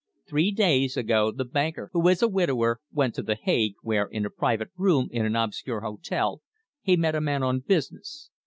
[0.27, 4.25] Three days ago the banker, who is a widower, went to The Hague, where in
[4.25, 6.41] a private room in an obscure hotel,
[6.81, 8.31] he met a man on business.